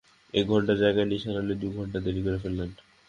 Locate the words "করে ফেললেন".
2.23-2.69